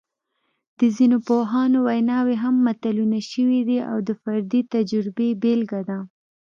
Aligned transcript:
د 0.79 0.81
ځینو 0.97 1.17
پوهانو 1.27 1.77
ویناوې 1.87 2.35
هم 2.43 2.55
متلونه 2.67 3.17
شوي 3.31 3.61
دي 3.69 3.77
او 3.91 3.97
د 4.07 4.09
فردي 4.21 4.61
تجربې 4.73 5.29
بېلګه 5.41 5.81
ده 5.89 5.99